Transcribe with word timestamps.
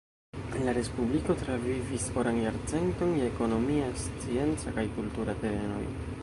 La 0.67 0.73
respubliko 0.77 1.35
travivis 1.41 2.07
oran 2.21 2.39
jarcenton 2.45 3.13
je 3.19 3.29
ekonomia, 3.33 3.93
scienca 4.07 4.75
kaj 4.79 4.87
kultura 4.97 5.37
terenoj. 5.45 5.85